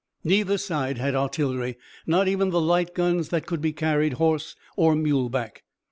[0.23, 4.95] Neither side had artillery, not even the light guns that could be carried horse or
[4.95, 5.61] muleback.